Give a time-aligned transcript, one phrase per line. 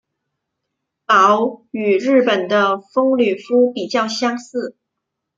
[1.05, 4.75] 褓与日本的风吕敷比较相似。